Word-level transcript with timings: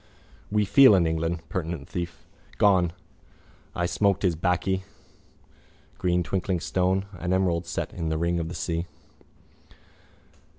We 0.49 0.65
feel 0.65 0.95
in 0.95 1.05
England. 1.05 1.47
Penitent 1.47 1.87
thief. 1.87 2.25
Gone. 2.57 2.91
I 3.75 3.85
smoked 3.85 4.23
his 4.23 4.35
baccy. 4.35 4.83
Green 5.99 6.23
twinkling 6.23 6.59
stone. 6.59 7.05
An 7.19 7.33
emerald 7.33 7.67
set 7.67 7.93
in 7.93 8.09
the 8.09 8.17
ring 8.17 8.39
of 8.39 8.49
the 8.49 8.55
sea. 8.55 8.87